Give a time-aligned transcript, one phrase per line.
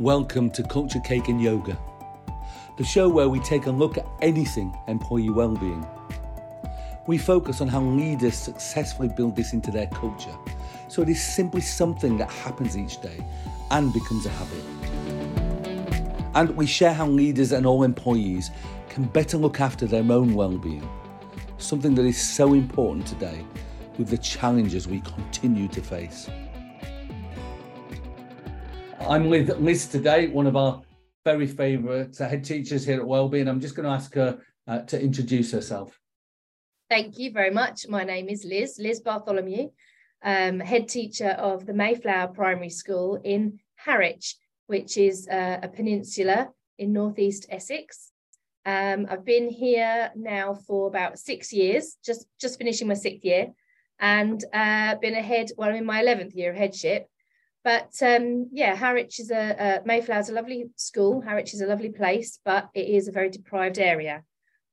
[0.00, 1.76] Welcome to Culture Cake and Yoga,
[2.78, 5.86] the show where we take a look at anything employee well-being.
[7.06, 10.34] We focus on how leaders successfully build this into their culture,
[10.88, 13.22] so it is simply something that happens each day
[13.70, 14.64] and becomes a habit.
[16.34, 18.50] And we share how leaders and all employees
[18.88, 20.88] can better look after their own well-being,
[21.58, 23.44] something that is so important today
[23.98, 26.30] with the challenges we continue to face.
[29.10, 30.82] I'm with Liz today, one of our
[31.24, 33.44] very favourite head teachers here at Welbee.
[33.48, 34.38] I'm just going to ask her
[34.68, 35.98] uh, to introduce herself.
[36.88, 37.88] Thank you very much.
[37.88, 39.70] My name is Liz, Liz Bartholomew,
[40.22, 44.36] um, head teacher of the Mayflower Primary School in Harwich,
[44.68, 48.12] which is uh, a peninsula in northeast Essex.
[48.64, 53.48] Um, I've been here now for about six years, just, just finishing my sixth year,
[53.98, 57.08] and uh, been a head, well, I'm in my 11th year of headship,
[57.62, 61.22] but um, yeah, Harwich is a, a Mayflower's a lovely school.
[61.22, 64.22] Harwich is a lovely place, but it is a very deprived area.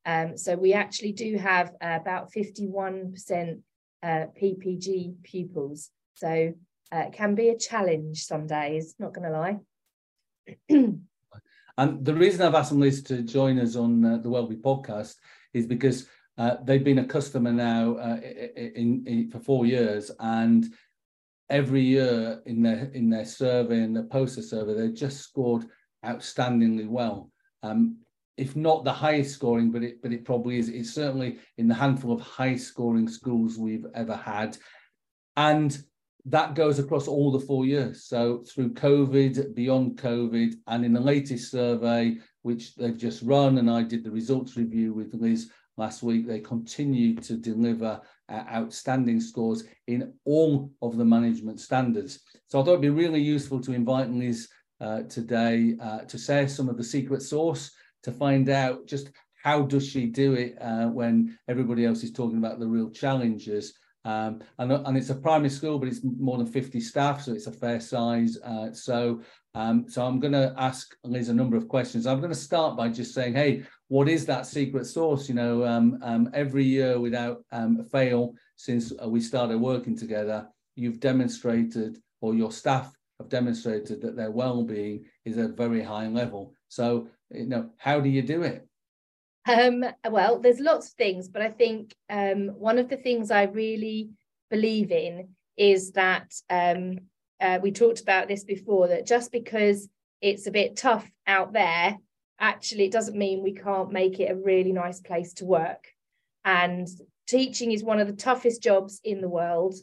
[0.06, 3.62] Um, so we actually do have uh, about 51%
[4.04, 4.08] uh,
[4.42, 5.90] PPG pupils.
[6.16, 6.54] So
[6.94, 9.60] uh, it can be a challenge some days, not going to lie.
[11.78, 15.16] and the reason I've asked Liz to join us on uh, the Welbee podcast
[15.54, 18.20] is because uh, they've been a customer now uh,
[18.56, 20.72] in, in, for four years, and
[21.50, 25.66] every year in their in their survey and their poster survey, they've just scored
[26.06, 27.32] outstandingly well.
[27.64, 27.98] Um,
[28.38, 30.70] if not the highest scoring, but it but it probably is.
[30.70, 34.58] It's certainly in the handful of high scoring schools we've ever had,
[35.36, 35.78] and
[36.26, 38.04] that goes across all the four years.
[38.04, 43.72] So through COVID, beyond COVID, and in the latest survey, which they've just run, and
[43.72, 49.20] I did the results review with Liz last week, they continue to deliver uh, outstanding
[49.20, 52.20] scores in all of the management standards.
[52.48, 56.48] So I thought it'd be really useful to invite Liz uh, today uh, to share
[56.48, 57.72] some of the secret sauce
[58.04, 59.12] to find out just
[59.44, 63.74] how does she do it uh, when everybody else is talking about the real challenges.
[64.08, 67.48] Um, and, and it's a primary school, but it's more than 50 staff, so it's
[67.48, 68.38] a fair size.
[68.42, 69.22] Uh, so,
[69.54, 72.08] um, so I'm going to ask Liz a number of questions.
[72.08, 75.28] I'm going to start by just saying, hey, what is that secret sauce?
[75.28, 80.48] You know, um, um, every year without um, fail since uh, we started working together,
[80.78, 86.08] you've demonstrated, or your staff have demonstrated that their well-being is at a very high
[86.08, 86.54] level.
[86.70, 88.67] So, you know, how do you do it?
[89.48, 93.44] Um, well, there's lots of things, but I think um, one of the things I
[93.44, 94.10] really
[94.50, 97.00] believe in is that um,
[97.40, 99.88] uh, we talked about this before that just because
[100.22, 101.98] it's a bit tough out there
[102.40, 105.88] actually it doesn't mean we can't make it a really nice place to work.
[106.46, 106.88] And
[107.28, 109.74] teaching is one of the toughest jobs in the world.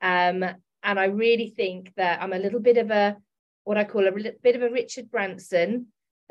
[0.00, 0.44] Um,
[0.84, 3.16] and i really think that i'm a little bit of a
[3.64, 5.86] what i call a bit of a richard branson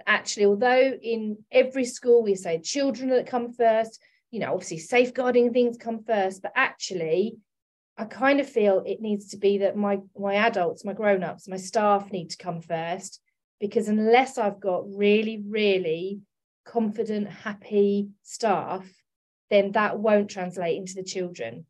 [0.07, 5.53] actually although in every school we say children that come first you know obviously safeguarding
[5.53, 7.35] things come first but actually
[7.97, 11.57] i kind of feel it needs to be that my my adults my grown-ups my
[11.57, 13.21] staff need to come first
[13.63, 16.19] because unless I've got really, really
[16.65, 18.85] confident, happy staff,
[19.49, 21.65] then that won't translate into the children.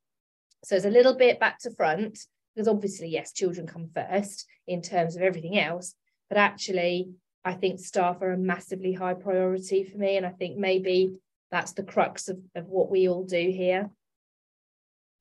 [0.64, 2.18] So it's a little bit back to front
[2.56, 5.94] because obviously, yes, children come first in terms of everything else.
[6.30, 7.12] But actually,
[7.46, 10.18] I think staff are a massively high priority for me.
[10.18, 11.14] And I think maybe
[11.52, 13.90] that's the crux of, of what we all do here.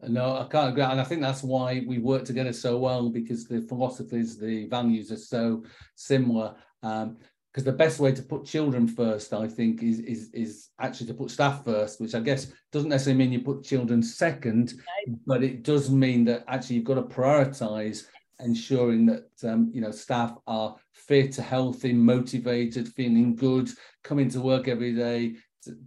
[0.09, 0.83] No, I can't agree.
[0.83, 5.13] And I think that's why we work together so well because the philosophies, the values
[5.13, 6.55] are so similar.
[6.83, 7.19] Um,
[7.53, 11.15] because the best way to put children first, I think, is is is actually to
[11.15, 14.73] put staff first, which I guess doesn't necessarily mean you put children second,
[15.07, 15.19] no.
[15.27, 18.07] but it does mean that actually you've got to prioritise
[18.43, 23.71] ensuring that um, you know staff are fit, healthy, motivated, feeling good,
[24.03, 25.35] coming to work every day,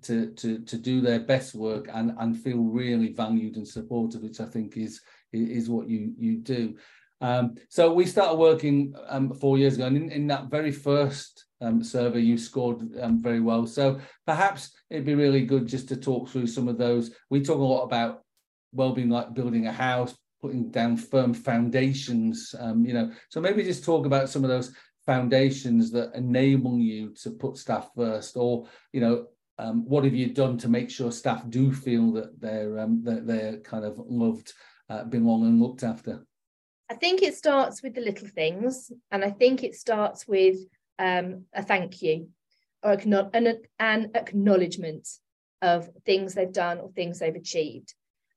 [0.03, 4.39] to, to, to do their best work and, and feel really valued and supported, which
[4.39, 5.01] I think is,
[5.33, 6.75] is what you, you do.
[7.21, 11.45] Um, so we started working um, four years ago, and in, in that very first
[11.61, 13.65] um, survey, you scored um, very well.
[13.65, 17.11] So perhaps it'd be really good just to talk through some of those.
[17.29, 18.23] We talk a lot about
[18.73, 22.53] well-being, like building a house, putting down firm foundations.
[22.59, 27.13] Um, you know, so maybe just talk about some of those foundations that enable you
[27.23, 29.27] to put staff first, or you know,
[29.57, 33.25] um, what have you done to make sure staff do feel that they're um, that
[33.25, 34.53] they're kind of loved,
[34.89, 36.23] uh, belong, and looked after?
[36.91, 40.57] I think it starts with the little things, and I think it starts with
[40.99, 42.29] um, a thank you
[42.83, 45.07] or an, an acknowledgement
[45.63, 47.95] of things they've done or things they've achieved.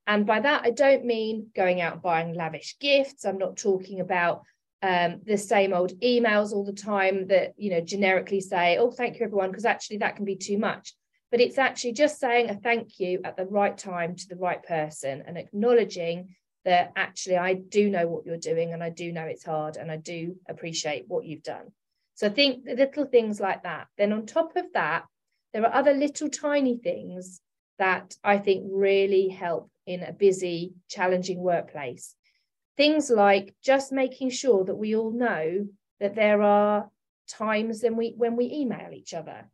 [0.09, 3.27] And by that, I don't mean going out and buying lavish gifts.
[3.27, 4.43] I'm not talking about
[4.83, 9.19] um, the same old emails all the time that you know generically say oh thank
[9.19, 10.95] you everyone because actually that can be too much
[11.33, 14.63] but it's actually just saying a thank you at the right time to the right
[14.63, 16.29] person and acknowledging
[16.65, 19.91] that actually I do know what you're doing and I do know it's hard and
[19.91, 21.73] I do appreciate what you've done.
[22.15, 23.89] So I think little things like that.
[23.97, 25.07] Then on top of that,
[25.53, 27.41] there are other little tiny things
[27.79, 32.15] that I think really help in a busy, challenging workplace.
[32.77, 35.67] Things like just making sure that we all know
[35.99, 36.91] that there are
[37.29, 39.49] times when we when we email each other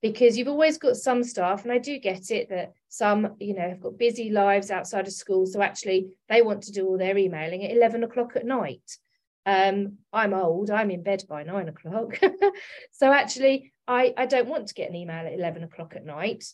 [0.00, 3.68] because you've always got some staff and i do get it that some you know
[3.68, 7.18] have got busy lives outside of school so actually they want to do all their
[7.18, 8.98] emailing at 11 o'clock at night.
[9.44, 12.18] Um, i'm old i'm in bed by nine o'clock.
[12.92, 16.44] So actually I, I don't want to get an email at 11 o'clock at night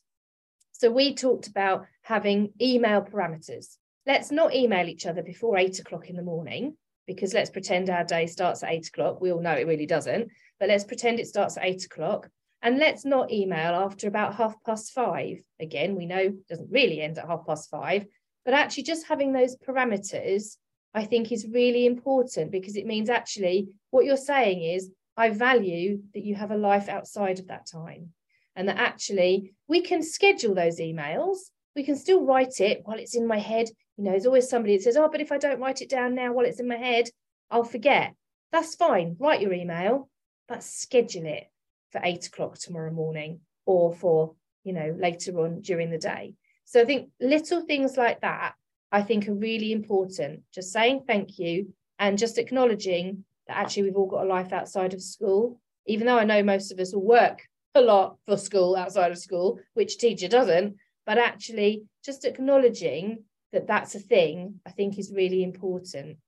[0.75, 3.76] so we talked about having email parameters
[4.06, 6.76] let's not email each other before eight o'clock in the morning
[7.06, 10.29] because let's pretend our day starts at eight o'clock we all know it really doesn't
[10.61, 12.29] but let's pretend it starts at eight o'clock
[12.65, 15.38] and let's not email after about half past five.
[15.61, 18.06] Again, we know it doesn't really end at half past five,
[18.47, 20.56] but actually just having those parameters,
[20.94, 26.00] I think is really important because it means actually what you're saying is, I value
[26.15, 28.15] that you have a life outside of that time.
[28.56, 31.38] And that actually we can schedule those emails.
[31.74, 33.68] We can still write it while it's in my head.
[33.96, 36.14] You know, there's always somebody that says, Oh, but if I don't write it down
[36.14, 37.08] now while it's in my head,
[37.50, 38.14] I'll forget.
[38.52, 39.16] That's fine.
[39.18, 40.08] Write your email,
[40.48, 41.50] but schedule it
[41.90, 46.34] for eight o'clock tomorrow morning or for, you know, later on during the day.
[46.64, 48.54] So I think little things like that,
[48.90, 50.42] I think are really important.
[50.52, 54.94] Just saying thank you and just acknowledging that actually we've all got a life outside
[54.94, 55.60] of school.
[55.86, 57.42] Even though I know most of us will work
[57.75, 60.76] a lot for school outside of school, which teacher doesn't,
[61.06, 66.19] but actually just acknowledging that that's a thing, I think is really important.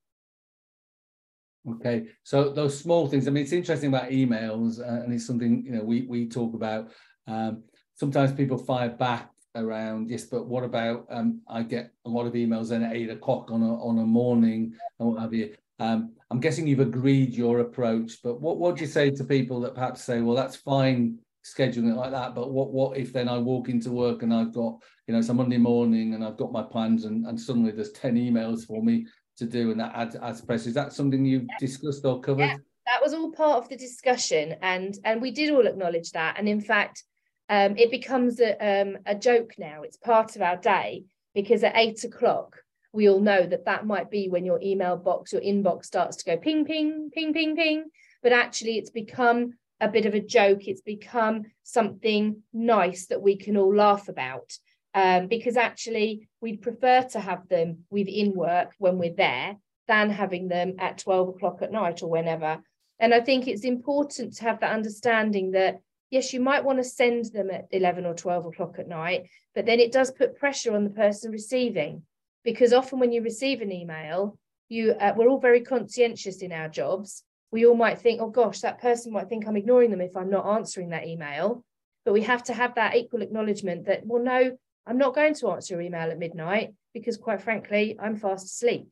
[1.68, 3.26] Okay, so those small things.
[3.26, 6.54] I mean, it's interesting about emails, uh, and it's something you know we we talk
[6.54, 6.92] about.
[7.26, 7.64] Um,
[7.94, 11.06] sometimes people fire back around yes, but what about?
[11.10, 14.06] Um, I get a lot of emails then at eight o'clock on a on a
[14.06, 15.54] morning and what have you.
[15.80, 19.60] Um, I'm guessing you've agreed your approach, but what what do you say to people
[19.62, 23.28] that perhaps say, well, that's fine scheduling it like that, but what what if then
[23.28, 26.36] I walk into work and I've got you know it's a Monday morning and I've
[26.36, 29.06] got my plans and and suddenly there's ten emails for me
[29.38, 30.68] to do and that adds, adds pressure.
[30.68, 31.56] Is that something you yeah.
[31.58, 32.40] discussed or covered?
[32.40, 32.56] Yeah,
[32.86, 36.36] that was all part of the discussion, and and we did all acknowledge that.
[36.38, 37.04] And in fact,
[37.48, 39.82] um, it becomes a um, a joke now.
[39.82, 41.04] It's part of our day
[41.34, 42.56] because at eight o'clock
[42.92, 46.24] we all know that that might be when your email box, your inbox starts to
[46.24, 47.84] go ping, ping, ping, ping, ping.
[48.22, 50.66] But actually, it's become a bit of a joke.
[50.66, 54.52] It's become something nice that we can all laugh about
[54.94, 59.56] um, because actually we'd prefer to have them within work when we're there
[59.88, 62.62] than having them at 12 o'clock at night or whenever.
[62.98, 65.80] And I think it's important to have that understanding that,
[66.10, 69.66] yes, you might want to send them at 11 or 12 o'clock at night, but
[69.66, 72.02] then it does put pressure on the person receiving.
[72.42, 74.38] Because often when you receive an email,
[74.68, 77.22] you uh, we're all very conscientious in our jobs.
[77.52, 80.30] We all might think, oh gosh, that person might think I'm ignoring them if I'm
[80.30, 81.64] not answering that email.
[82.04, 84.56] But we have to have that equal acknowledgement that, well, no,
[84.86, 88.88] I'm not going to answer your email at midnight because quite frankly, I'm fast asleep.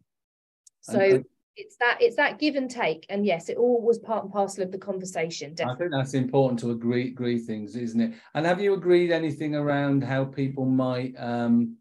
[0.81, 1.25] So and,
[1.57, 3.07] it's that it's that give and take.
[3.09, 5.55] And yes, it all was part and parcel of the conversation.
[5.55, 5.75] Definitely.
[5.75, 8.15] I think that's important to agree agree things, isn't it?
[8.35, 11.77] And have you agreed anything around how people might um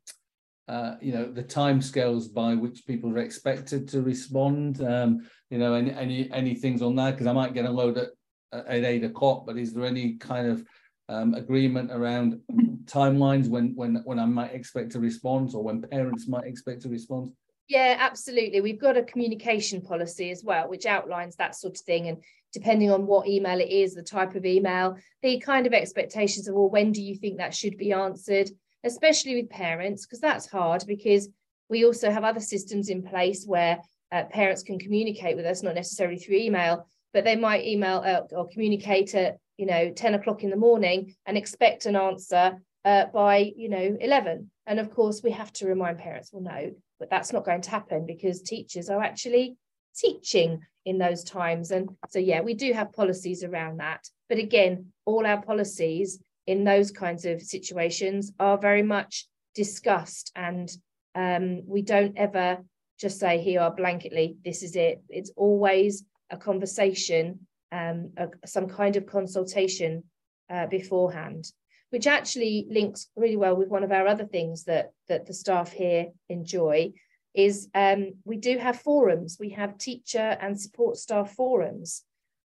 [0.68, 5.58] uh, you know the time scales by which people are expected to respond um, you
[5.58, 8.10] know any any any things on that because i might get a load at,
[8.54, 10.64] at eight o'clock but is there any kind of
[11.10, 12.40] um, agreement around
[12.86, 16.90] timelines when when when I might expect a response or when parents might expect a
[16.90, 17.32] response?
[17.68, 18.62] Yeah, absolutely.
[18.62, 22.10] We've got a communication policy as well, which outlines that sort of thing.
[22.10, 22.18] And
[22.52, 26.56] depending on what email it is, the type of email, the kind of expectations of,
[26.56, 28.50] well, when do you think that should be answered,
[28.84, 31.30] especially with parents, because that's hard because
[31.70, 33.80] we also have other systems in place where
[34.12, 38.22] uh, parents can communicate with us, not necessarily through email, but they might email uh,
[38.36, 43.06] or communicate at you know 10 o'clock in the morning and expect an answer uh,
[43.14, 47.10] by you know 11 and of course we have to remind parents well no but
[47.12, 49.56] that's not going to happen because teachers are actually
[49.96, 51.72] teaching in those times.
[51.72, 54.08] And so yeah we do have policies around that.
[54.30, 60.72] But again all our policies in those kinds of situations are very much discussed and
[61.16, 62.58] um, we don't ever
[63.00, 67.40] just say here are blanketly this is it it's always a conversation
[67.74, 70.04] um, a, some kind of consultation
[70.50, 71.52] uh, beforehand,
[71.90, 75.72] which actually links really well with one of our other things that that the staff
[75.72, 76.94] here enjoy.
[77.34, 79.38] is um, we do have forums.
[79.40, 82.04] We have teacher and support staff forums,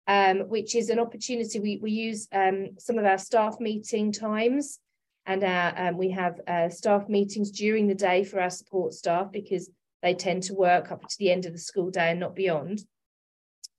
[0.06, 1.60] um, which is an opportunity.
[1.60, 4.78] We, we use um, some of our staff meeting times
[5.26, 9.32] and our, um, we have uh, staff meetings during the day for our support staff
[9.32, 9.68] because
[10.02, 12.84] they tend to work up to the end of the school day and not beyond.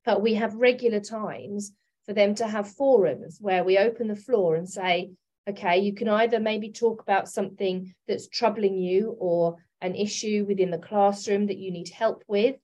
[0.04, 1.72] But we have regular times
[2.04, 5.10] for them to have forums where we open the floor and say,
[5.48, 10.70] okay, you can either maybe talk about something that's troubling you or an issue within
[10.70, 12.56] the classroom that you need help with,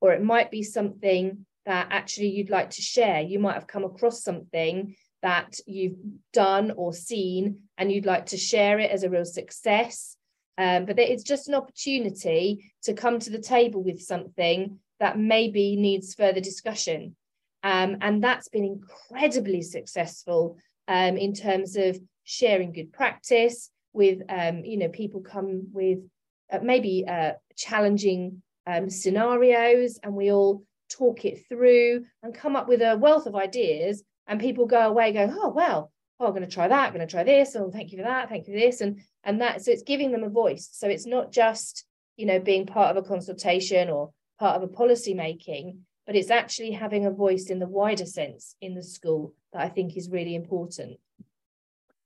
[0.00, 3.20] or it might be something that actually you'd like to share.
[3.20, 5.98] You might have come across something that you've
[6.32, 10.16] done or seen and you'd like to share it as a real success.
[10.58, 15.76] Um, but it's just an opportunity to come to the table with something that maybe
[15.76, 17.14] needs further discussion.
[17.62, 20.56] Um, and that's been incredibly successful
[20.88, 26.00] um, in terms of sharing good practice with, um, you know, people come with
[26.52, 32.68] uh, maybe uh, challenging um, scenarios and we all talk it through and come up
[32.68, 36.42] with a wealth of ideas and people go away going oh well oh i'm going
[36.42, 38.54] to try that i'm going to try this oh thank you for that thank you
[38.54, 40.68] for this and and that so it's giving them a voice.
[40.72, 41.84] So it's not just
[42.16, 46.30] you know being part of a consultation or part of a policy making but it's
[46.30, 50.10] actually having a voice in the wider sense in the school that i think is
[50.10, 50.98] really important.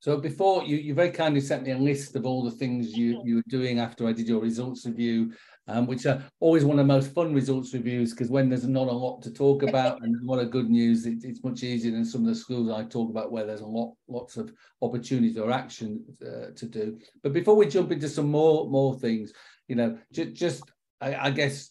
[0.05, 3.14] So before you, you very kindly sent me a list of all the things you,
[3.14, 3.26] mm-hmm.
[3.26, 5.33] you were doing after I did your results review,
[5.66, 8.88] um, which are always one of the most fun results reviews because when there's not
[8.88, 11.92] a lot to talk about and a lot of good news, it, it's much easier
[11.92, 14.52] than some of the schools I talk about where there's a lot lots of
[14.83, 16.99] opportunities or action uh, to do.
[17.23, 19.33] But before we jump into some more more things,
[19.68, 20.62] you know, just, just
[21.00, 21.71] I, I guess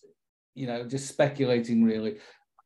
[0.55, 2.17] you know, just speculating really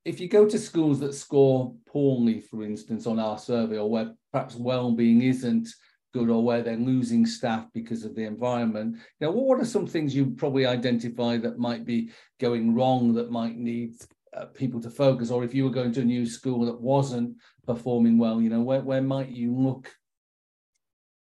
[0.08, 4.14] if you go to schools that score poorly, for instance, on our survey, or where
[4.32, 5.68] perhaps well-being isn't
[6.14, 9.88] good, or where they're losing staff because of the environment, you know, what are some
[9.88, 13.94] things you probably identify that might be going wrong that might need
[14.36, 15.32] uh, people to focus?
[15.32, 18.62] Or if you were going to a new school that wasn't performing well, you know,
[18.62, 19.92] where, where might you look?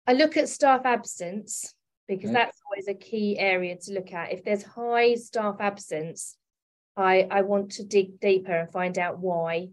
[0.07, 1.73] I look at staff absence
[2.07, 2.39] because okay.
[2.39, 4.33] that's always a key area to look at.
[4.33, 6.35] If there's high staff absence,
[6.97, 9.69] I, I want to dig deeper and find out why.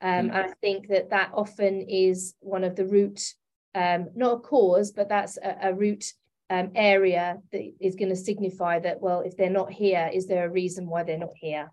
[0.00, 0.18] Um, mm.
[0.18, 3.34] And I think that that often is one of the root,
[3.74, 6.04] um, not a cause, but that's a, a root
[6.48, 10.46] um, area that is going to signify that, well, if they're not here, is there
[10.46, 11.70] a reason why they're not here?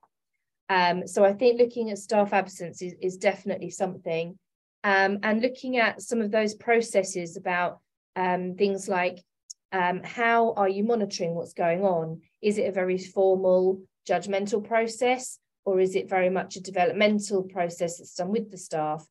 [0.70, 4.38] Um, so I think looking at staff absence is, is definitely something.
[4.84, 7.80] Um, and looking at some of those processes about
[8.16, 9.24] um, things like
[9.72, 12.22] how are you monitoring what's going on?
[12.42, 17.98] Is it a very formal judgmental process or is it very much a developmental process
[17.98, 19.06] that's done with the staff?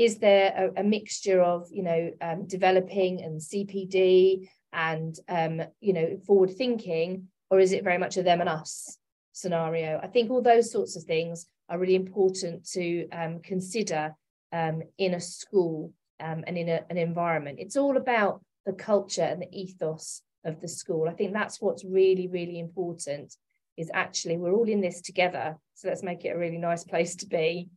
[0.00, 5.92] Is there a, a mixture of, you know, um, developing and CPD and, um, you
[5.92, 8.96] know, forward thinking, or is it very much a them and us
[9.32, 10.00] scenario?
[10.02, 14.14] I think all those sorts of things are really important to um, consider
[14.54, 17.58] um, in a school um, and in a, an environment.
[17.60, 21.10] It's all about the culture and the ethos of the school.
[21.10, 23.36] I think that's what's really, really important
[23.76, 25.58] is actually we're all in this together.
[25.74, 27.68] So let's make it a really nice place to be.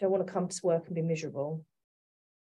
[0.00, 1.64] Don't want to come to work and be miserable.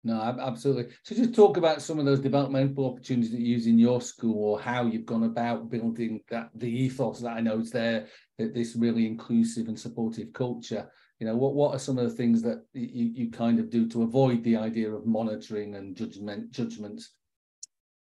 [0.04, 0.92] No, absolutely.
[1.04, 4.42] So just talk about some of those developmental opportunities that you use in your school
[4.42, 8.52] or how you've gone about building that the ethos that I know is there, that
[8.52, 10.90] this really inclusive and supportive culture.
[11.20, 13.88] You know, what, what are some of the things that you, you kind of do
[13.90, 17.12] to avoid the idea of monitoring and judgment judgments?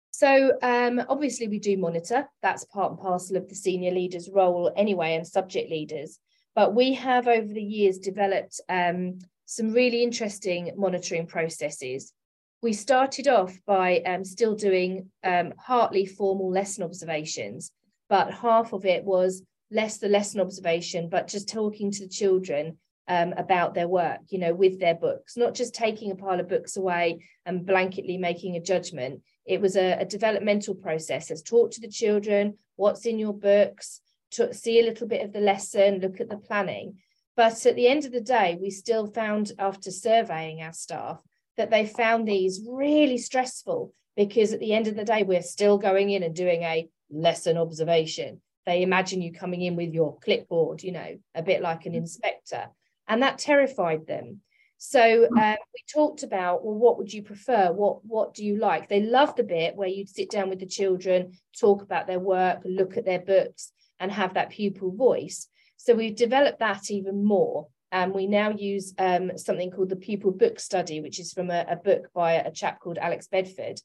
[0.09, 2.27] So um, obviously we do monitor.
[2.41, 6.17] That's part and parcel of the senior leaders' role anyway, and subject leaders.
[6.55, 9.19] But we have over the years developed um,
[9.51, 12.13] some really interesting monitoring processes.
[12.61, 17.73] We started off by um, still doing um, partly formal lesson observations,
[18.07, 22.77] but half of it was less the lesson observation, but just talking to the children
[23.09, 26.47] um, about their work, you know, with their books, not just taking a pile of
[26.47, 29.21] books away and blanketly making a judgment.
[29.45, 31.29] It was a, a developmental process.
[31.29, 33.99] Let's talk to the children, what's in your books,
[34.31, 36.99] to see a little bit of the lesson, look at the planning.
[37.35, 41.21] But at the end of the day, we still found after surveying our staff
[41.57, 45.77] that they found these really stressful because at the end of the day, we're still
[45.77, 48.41] going in and doing a lesson observation.
[48.65, 51.97] They imagine you coming in with your clipboard, you know, a bit like an mm.
[51.97, 52.67] inspector.
[53.07, 54.41] And that terrified them.
[54.77, 57.71] So uh, we talked about, well, what would you prefer?
[57.71, 58.89] What what do you like?
[58.89, 62.61] They loved the bit where you'd sit down with the children, talk about their work,
[62.65, 65.47] look at their books, and have that pupil voice.
[65.83, 67.67] So we've developed that even more.
[67.91, 71.65] And we now use um, something called the pupil book study, which is from a,
[71.67, 73.81] a book by a chap called Alex Bedford.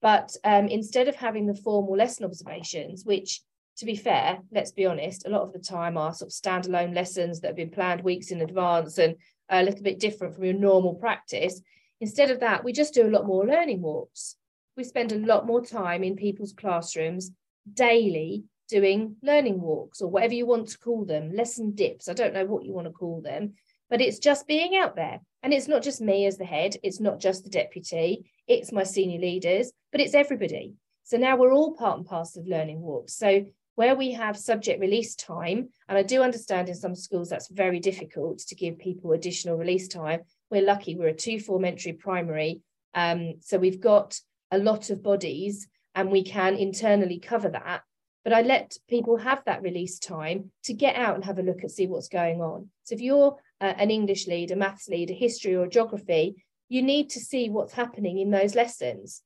[0.00, 3.42] But um, instead of having the formal lesson observations, which
[3.76, 6.94] to be fair, let's be honest, a lot of the time are sort of standalone
[6.94, 9.16] lessons that have been planned weeks in advance and
[9.50, 11.60] a little bit different from your normal practice.
[12.00, 14.36] Instead of that, we just do a lot more learning walks.
[14.74, 17.30] We spend a lot more time in people's classrooms
[17.70, 22.08] daily doing learning walks or whatever you want to call them, lesson dips.
[22.08, 23.54] I don't know what you want to call them,
[23.88, 25.20] but it's just being out there.
[25.42, 28.82] And it's not just me as the head, it's not just the deputy, it's my
[28.82, 30.74] senior leaders, but it's everybody.
[31.04, 33.14] So now we're all part and parcel of learning walks.
[33.14, 33.46] So
[33.76, 37.78] where we have subject release time, and I do understand in some schools that's very
[37.78, 40.22] difficult to give people additional release time.
[40.50, 42.62] We're lucky, we're a two form entry primary.
[42.94, 44.18] Um, so we've got
[44.50, 47.82] a lot of bodies and we can internally cover that.
[48.26, 51.60] But I let people have that release time to get out and have a look
[51.60, 52.70] and see what's going on.
[52.82, 56.44] So if you're uh, an English lead, a maths lead, a history or a geography,
[56.68, 59.22] you need to see what's happening in those lessons.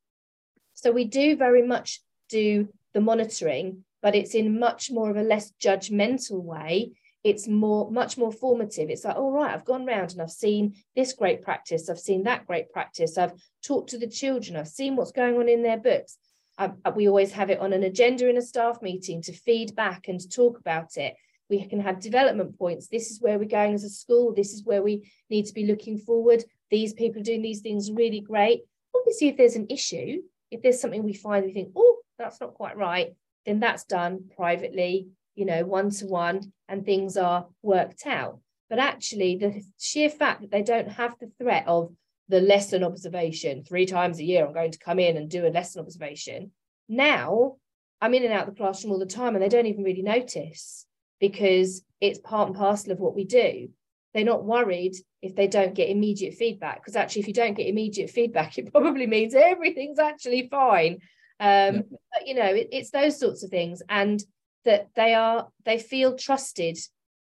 [0.75, 5.23] So we do very much do the monitoring but it's in much more of a
[5.23, 6.92] less judgmental way.
[7.23, 8.88] It's more much more formative.
[8.88, 11.90] It's like all right i've gone round and i've seen this great practice.
[11.90, 13.19] I've seen that great practice.
[13.19, 14.57] I've talked to the children.
[14.57, 16.16] I've seen what's going on in their books
[16.61, 20.07] I, we always have it on an agenda in a staff meeting to feed back
[20.09, 21.14] and to talk about it.
[21.49, 22.87] We can have development points.
[22.87, 24.33] This is where we're going as a school.
[24.35, 26.45] This is where we need to be looking forward.
[26.71, 28.61] These people doing these things really great.
[28.95, 32.55] Obviously if there's an issue if there's something we find we think oh that's not
[32.55, 33.14] quite right
[33.47, 38.38] then that's done privately, you know, one to one, and things are worked out.
[38.69, 41.93] But actually, the sheer fact that they don't have the threat of
[42.30, 45.49] the lesson observation three times a year, I'm going to come in and do a
[45.49, 46.52] lesson observation.
[46.88, 47.56] Now
[48.00, 50.02] I'm in and out of the classroom all the time, and they don't even really
[50.02, 50.87] notice
[51.20, 53.68] because it's part and parcel of what we do.
[54.14, 57.66] They're not worried if they don't get immediate feedback because actually, if you don't get
[57.66, 61.00] immediate feedback, it probably means everything's actually fine
[61.40, 61.80] um, yeah.
[62.12, 64.22] but you know it, it's those sorts of things and
[64.66, 66.78] that they are they feel trusted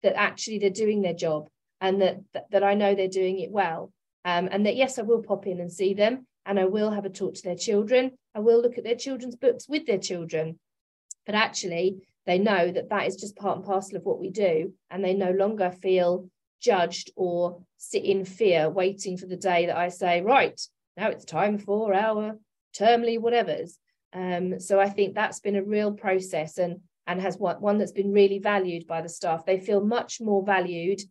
[0.03, 1.50] that actually they're doing their job
[1.81, 3.91] and that that, that i know they're doing it well
[4.25, 7.05] um, and that yes i will pop in and see them and i will have
[7.05, 8.12] a talk to their children.
[8.36, 10.59] I will look at their children's books with their children.
[11.25, 14.74] But actually they know that that is just part and parcel of what we do
[14.90, 16.29] and they no longer feel
[16.62, 20.59] judged or sit in fear waiting for the day that i say right
[20.96, 22.40] now it's time for our
[22.74, 23.74] termly whatevers.
[24.14, 27.92] Um, so I think that's been a real process and and has one, one that's
[27.92, 29.46] been really valued by the staff.
[29.46, 31.01] They feel much more valued,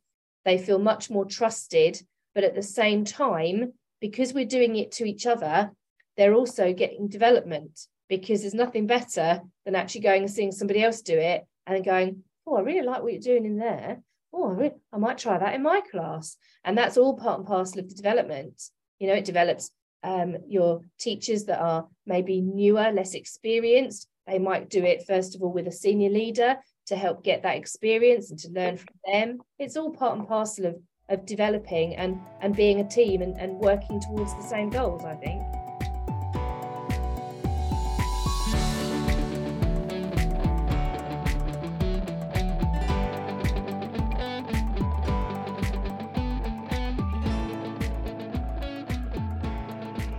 [0.45, 2.01] they feel much more trusted,
[2.35, 5.71] but at the same time, because we're doing it to each other,
[6.17, 11.01] they're also getting development because there's nothing better than actually going and seeing somebody else
[11.01, 14.03] do it and going, oh, I really like what you're doing in there.
[14.33, 16.37] Oh, I, really, I might try that in my class.
[16.65, 18.63] And that's all part and parcel of the development.
[18.99, 19.71] You know, it develops
[20.03, 24.09] um, your teachers that are maybe newer, less experienced.
[24.27, 27.57] They might do it first of all with a senior leader to help get that
[27.57, 29.39] experience and to learn from them.
[29.59, 30.77] It's all part and parcel of,
[31.13, 35.15] of developing and, and being a team and, and working towards the same goals, I
[35.15, 35.43] think.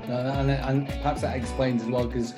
[0.10, 2.36] Uh, and, and perhaps that explains as well because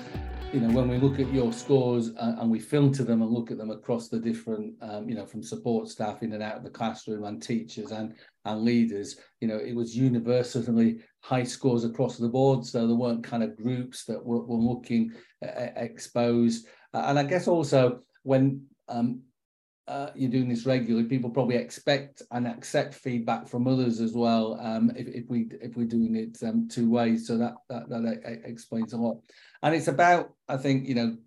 [0.55, 3.51] you know when we look at your scores uh, and we filter them and look
[3.51, 6.63] at them across the different um, you know from support staff in and out of
[6.63, 8.15] the classroom and teachers and
[8.45, 13.21] and leaders you know it was universally high scores across the board so there weren't
[13.21, 15.11] kind of groups that were, were looking
[15.45, 19.21] uh, exposed uh, and i guess also when um,
[19.87, 24.59] uh, you're doing this regularly, people probably expect and accept feedback from others as well.
[24.59, 28.41] Um, if, if we if we're doing it um, two ways, so that, that that
[28.45, 29.17] explains a lot.
[29.65, 31.17] And it's about, I think, you know,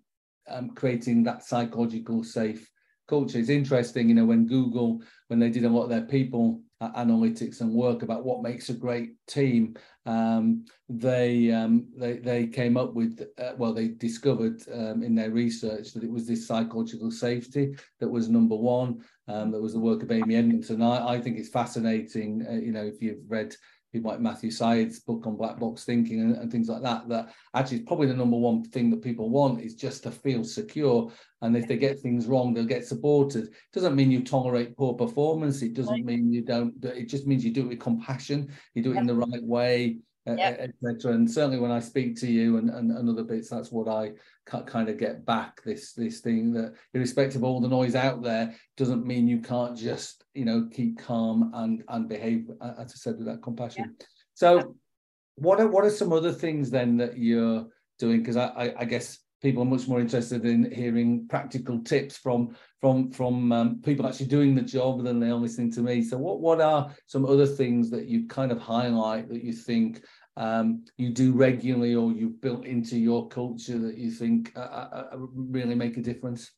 [0.47, 2.71] um, creating that psychological safe
[3.05, 3.37] culture.
[3.37, 7.59] It's interesting, you know, when Google when they did a lot of their people analytics
[7.59, 9.75] and work about what makes a great team,
[10.05, 15.31] um, they, um, they they came up with uh, well they discovered um, in their
[15.31, 19.03] research that it was this psychological safety that was number one.
[19.27, 20.81] Um, that was the work of Amy Edmondson.
[20.81, 22.45] I, I think it's fascinating.
[22.49, 23.53] Uh, you know, if you've read
[23.91, 27.33] people like Matthew Syed's book on black box thinking and, and, things like that, that
[27.55, 31.11] actually is probably the number one thing that people want is just to feel secure.
[31.41, 33.45] And if they get things wrong, they'll get supported.
[33.45, 35.61] It doesn't mean you tolerate poor performance.
[35.61, 38.93] It doesn't mean you don't, it just means you do it with compassion, you do
[38.93, 39.99] it in the right way
[40.37, 40.59] yep.
[40.59, 41.13] etc.
[41.13, 44.11] And certainly when I speak to you and, and, and other bits, that's what I
[44.49, 45.61] kind of get back.
[45.63, 49.77] This this thing that, irrespective of all the noise out there, doesn't mean you can't
[49.77, 53.95] just you know keep calm and and behave, as I said, with that compassion.
[53.99, 54.07] Yep.
[54.33, 54.75] So,
[55.35, 58.19] what are what are some other things then that you're doing?
[58.19, 62.55] Because I, I, I guess people are much more interested in hearing practical tips from
[62.81, 66.01] from from um, people actually doing the job than they are listening to me.
[66.01, 70.03] So what what are some other things that you kind of highlight that you think
[70.39, 75.09] um, you do regularly or you've built into your culture that you think uh, uh,
[75.11, 76.51] uh really make a difference?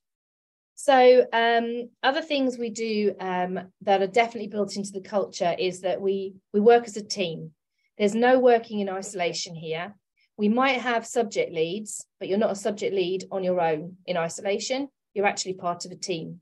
[0.76, 5.82] So um, other things we do um, that are definitely built into the culture is
[5.82, 7.52] that we we work as a team.
[7.98, 9.96] There's no working in isolation here.
[10.38, 14.16] We might have subject leads, but you're not a subject lead on your own in
[14.16, 14.90] isolation.
[15.14, 16.40] You're actually part of a team.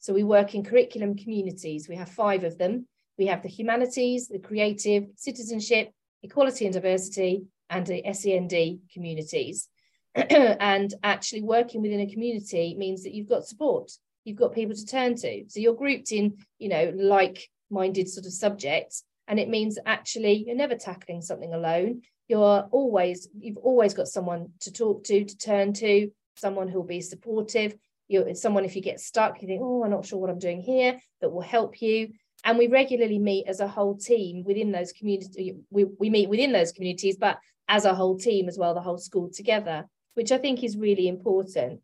[0.00, 1.88] So we work in curriculum communities.
[1.88, 2.86] We have five of them.
[3.16, 5.92] We have the humanities, the creative, citizenship,
[6.22, 9.68] equality and diversity, and the SEND communities.
[10.14, 13.92] and actually working within a community means that you've got support.
[14.24, 15.44] You've got people to turn to.
[15.48, 19.04] So you're grouped in, you know, like-minded sort of subjects.
[19.28, 24.50] And it means actually you're never tackling something alone you're always you've always got someone
[24.60, 27.74] to talk to to turn to someone who'll be supportive
[28.06, 30.60] you're someone if you get stuck you think oh i'm not sure what i'm doing
[30.60, 32.12] here that will help you
[32.44, 36.52] and we regularly meet as a whole team within those communities we, we meet within
[36.52, 40.38] those communities but as a whole team as well the whole school together which i
[40.38, 41.80] think is really important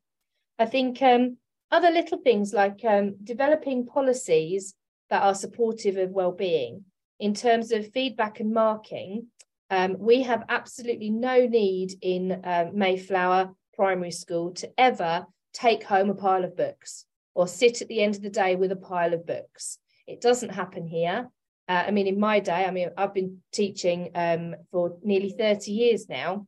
[0.58, 1.36] i think um,
[1.70, 4.74] other little things like um, developing policies
[5.10, 6.84] that are supportive of well-being
[7.18, 9.26] in terms of feedback and marking
[9.70, 16.10] um, we have absolutely no need in uh, Mayflower Primary School to ever take home
[16.10, 19.12] a pile of books or sit at the end of the day with a pile
[19.12, 19.78] of books.
[20.06, 21.28] It doesn't happen here.
[21.68, 25.72] Uh, I mean, in my day, I mean, I've been teaching um, for nearly 30
[25.72, 26.46] years now.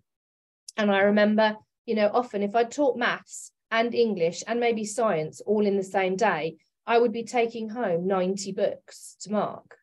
[0.76, 5.40] And I remember, you know, often if I taught maths and English and maybe science
[5.40, 9.76] all in the same day, I would be taking home 90 books to mark.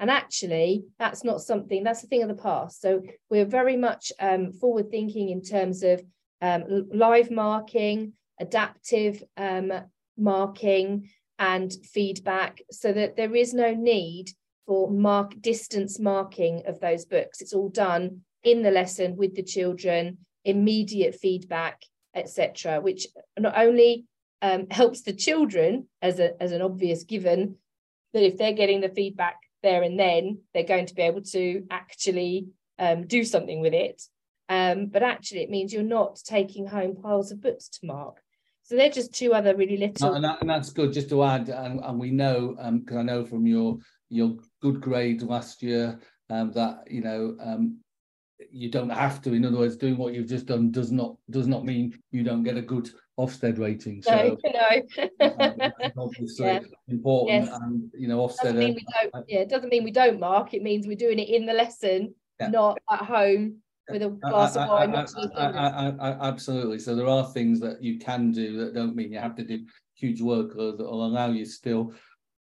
[0.00, 2.80] And actually, that's not something, that's a thing of the past.
[2.80, 6.02] So we're very much um, forward thinking in terms of
[6.42, 9.72] um, live marking, adaptive um,
[10.16, 11.10] marking,
[11.40, 14.30] and feedback, so that there is no need
[14.66, 17.40] for mark distance marking of those books.
[17.40, 21.82] It's all done in the lesson with the children, immediate feedback,
[22.14, 24.04] etc., which not only
[24.42, 27.56] um, helps the children as a as an obvious given
[28.12, 31.64] that if they're getting the feedback there and then they're going to be able to
[31.70, 32.46] actually
[32.78, 34.02] um, do something with it.
[34.48, 38.20] Um, but actually, it means you're not taking home piles of books to mark.
[38.70, 40.14] So they're just two other really little.
[40.14, 40.92] And, that, and that's good.
[40.92, 43.78] Just to add, and, and we know because um, I know from your
[44.10, 45.98] your good grade last year
[46.30, 47.80] um, that you know um,
[48.52, 49.32] you don't have to.
[49.32, 52.44] In other words, doing what you've just done does not does not mean you don't
[52.44, 54.02] get a good Ofsted rating.
[54.02, 55.70] So no, no.
[55.98, 56.60] obviously yeah.
[56.86, 57.58] important, yes.
[57.60, 58.42] and you know Ofsted.
[58.44, 60.54] Doesn't mean we don't, yeah, it doesn't mean we don't mark.
[60.54, 62.46] It means we're doing it in the lesson, yeah.
[62.46, 64.94] not at home with a glass of wine.
[64.94, 66.78] Absolutely.
[66.78, 69.64] So there are things that you can do that don't mean you have to do
[69.94, 71.92] huge work that will allow you still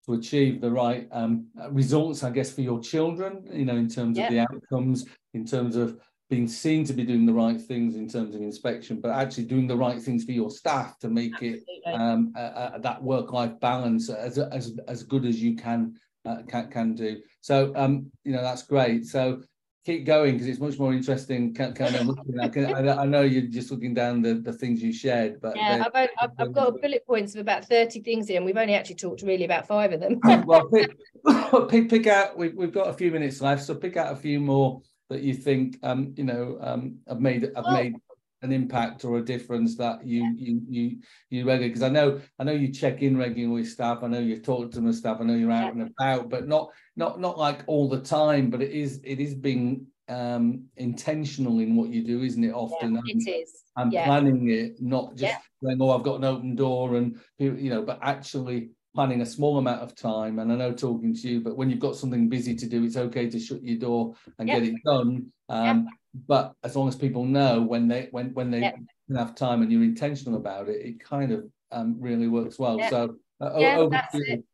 [0.07, 4.19] to achieve the right um, results, I guess, for your children, you know, in terms
[4.19, 8.09] of the outcomes, in terms of being seen to be doing the right things in
[8.09, 11.83] terms of inspection, but actually doing the right things for your staff to make Absolutely.
[11.85, 16.39] it um, uh, uh, that work-life balance as, as as good as you can uh,
[16.49, 17.21] can can do.
[17.43, 19.05] So um, you know that's great.
[19.05, 19.43] So
[19.85, 21.55] keep going because it's much more interesting.
[21.55, 25.41] Kind of looking at, I, know you're just looking down the, the things you shared,
[25.41, 28.57] but yeah, I've, I've, I've got bullet points of about thirty things here, and we've
[28.57, 30.21] only actually talked really about five of them.
[30.47, 30.97] well, pick,
[31.69, 32.37] pick, pick out.
[32.37, 35.35] We've we've got a few minutes left, so pick out a few more that you
[35.35, 37.73] think um, you know um, have made have oh.
[37.73, 37.95] made
[38.43, 40.99] an impact or a difference that you you you
[41.31, 44.19] you regularly because I know I know you check in regularly with staff I know
[44.19, 45.83] you talk to the staff I know you're out yeah.
[45.83, 49.35] and about but not not not like all the time but it is it is
[49.35, 54.05] being um intentional in what you do isn't it often yeah, it is and yeah.
[54.05, 55.39] planning it not just yeah.
[55.63, 59.59] going oh I've got an open door and you know but actually planning a small
[59.59, 60.39] amount of time.
[60.39, 62.97] And I know talking to you, but when you've got something busy to do, it's
[62.97, 65.33] okay to shut your door and get it done.
[65.49, 65.89] Um,
[66.29, 68.71] But as long as people know when they when when they
[69.17, 72.79] have time and you're intentional about it, it kind of um, really works well.
[72.91, 74.45] So uh, yeah, that's it.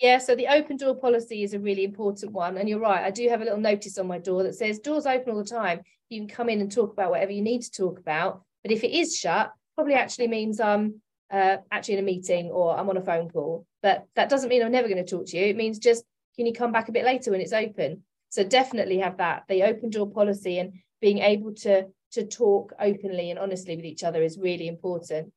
[0.00, 2.58] Yeah, so the open door policy is a really important one.
[2.58, 5.06] And you're right, I do have a little notice on my door that says doors
[5.06, 5.80] open all the time.
[6.08, 8.42] You can come in and talk about whatever you need to talk about.
[8.62, 11.00] But if it is shut, probably actually means I'm
[11.32, 13.66] uh, actually in a meeting or I'm on a phone call.
[13.82, 15.46] But that doesn't mean I'm never going to talk to you.
[15.46, 16.04] It means just
[16.36, 18.02] can you come back a bit later when it's open?
[18.30, 19.44] So definitely have that.
[19.48, 24.04] The open door policy and being able to to talk openly and honestly with each
[24.04, 25.32] other is really important.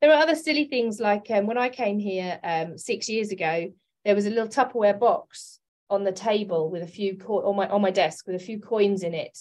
[0.00, 3.72] There are other silly things like um, when I came here um, six years ago,
[4.08, 7.68] there was a little Tupperware box on the table with a few co- on my
[7.68, 9.36] on my desk with a few coins in it,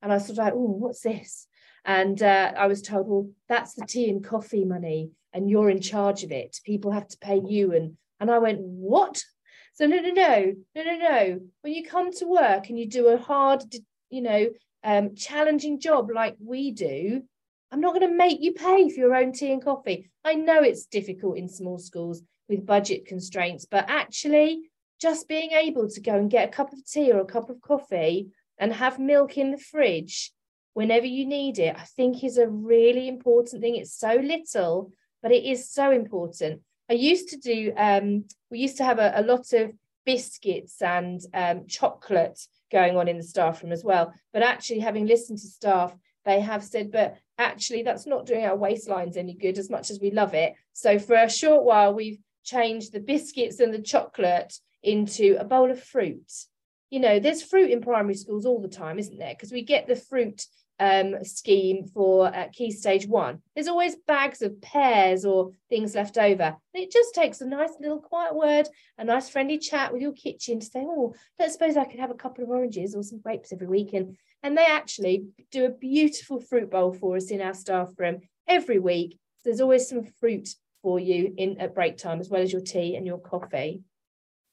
[0.00, 1.48] and I was sort of like, oh, what's this?
[1.84, 5.80] And uh, I was told, well, that's the tea and coffee money, and you're in
[5.80, 6.60] charge of it.
[6.64, 7.72] People have to pay you.
[7.72, 9.24] And and I went, what?
[9.74, 11.40] So no, no, no, no, no, no.
[11.62, 13.64] When you come to work and you do a hard,
[14.08, 14.50] you know,
[14.84, 17.22] um, challenging job like we do,
[17.72, 20.12] I'm not going to make you pay for your own tea and coffee.
[20.24, 25.88] I know it's difficult in small schools with budget constraints, but actually, just being able
[25.88, 28.98] to go and get a cup of tea or a cup of coffee and have
[28.98, 30.32] milk in the fridge
[30.74, 33.76] whenever you need it, I think is a really important thing.
[33.76, 36.62] It's so little, but it is so important.
[36.90, 39.72] I used to do, um, we used to have a, a lot of
[40.04, 42.38] biscuits and um, chocolate
[42.70, 44.12] going on in the staff room as well.
[44.32, 48.56] But actually, having listened to staff, they have said, but actually, that's not doing our
[48.56, 50.54] waistlines any good as much as we love it.
[50.72, 55.70] So, for a short while, we've changed the biscuits and the chocolate into a bowl
[55.70, 56.30] of fruit.
[56.90, 59.34] You know, there's fruit in primary schools all the time, isn't there?
[59.34, 60.44] Because we get the fruit
[60.82, 63.40] um, scheme for uh, key stage one.
[63.54, 66.56] There's always bags of pears or things left over.
[66.74, 70.58] It just takes a nice little quiet word, a nice friendly chat with your kitchen
[70.58, 73.52] to say, oh, don't suppose I could have a couple of oranges or some grapes
[73.52, 73.92] every week.
[73.92, 78.20] And, and they actually do a beautiful fruit bowl for us in our staff room
[78.48, 79.18] every week.
[79.44, 80.48] There's always some fruit
[80.82, 83.82] for you in at break time, as well as your tea and your coffee.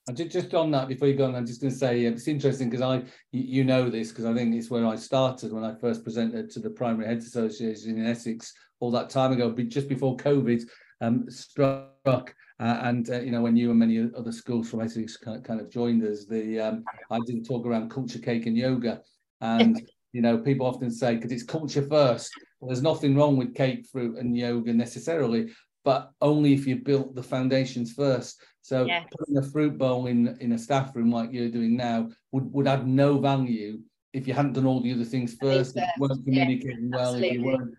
[0.08, 2.70] And just on that, before you go on, I'm just going to say it's interesting
[2.70, 6.04] because I, you know this because I think it's where I started when I first
[6.04, 10.64] presented to the Primary Heads Association in Essex all that time ago, just before COVID
[11.02, 12.34] um, struck.
[12.60, 15.70] Uh, and uh, you know when you and many other schools from Essex kind of
[15.70, 19.02] joined us, the um, I did talk around culture cake and yoga,
[19.42, 19.80] and
[20.12, 22.32] you know people often say because it's culture first.
[22.60, 25.52] Well, there's nothing wrong with cake, fruit, and yoga necessarily,
[25.90, 28.44] but only if you built the foundations first.
[28.62, 29.08] So yes.
[29.18, 32.68] putting a fruit bowl in in a staff room like you're doing now would, would
[32.68, 33.80] add no value
[34.14, 37.16] if you hadn't done all the other things first, if you weren't communicating yeah, well,
[37.16, 37.74] if you weren't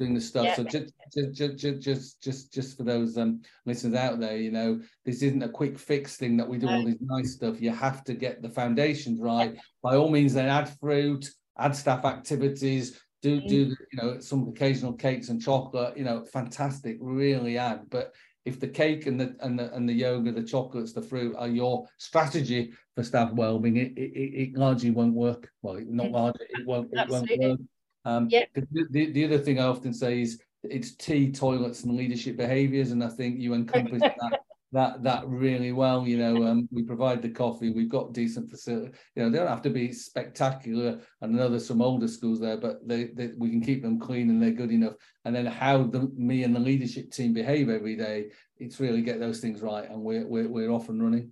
[0.00, 0.46] doing the stuff.
[0.46, 0.56] Yeah.
[0.56, 4.80] So just, just, just, just, just, just for those um, listeners out there, you know,
[5.04, 6.72] this isn't a quick fix thing that we do no.
[6.72, 7.60] all this nice stuff.
[7.60, 9.54] You have to get the foundations right.
[9.54, 9.60] Yeah.
[9.84, 14.92] By all means, then add fruit, add staff activities, do do you know some occasional
[14.92, 18.12] cakes and chocolate you know fantastic really add but
[18.44, 21.48] if the cake and the and the and the yoga the chocolates the fruit are
[21.48, 25.48] your strategy for staff well-being it, it, it largely won't work.
[25.62, 27.58] Well not largely it won't it won't work.
[28.04, 28.44] Um yeah.
[28.90, 33.02] the, the other thing i often say is it's tea toilets and leadership behaviors and
[33.02, 34.40] i think you encompass that
[34.72, 36.06] that that really well.
[36.06, 37.70] You know, um, we provide the coffee.
[37.70, 38.92] We've got decent facility.
[39.14, 40.98] You know, they don't have to be spectacular.
[41.20, 44.00] And I know there's some older schools there, but they, they we can keep them
[44.00, 44.94] clean and they're good enough.
[45.24, 49.20] And then how the me and the leadership team behave every day, it's really get
[49.20, 51.30] those things right, and we're we're, we're off and running.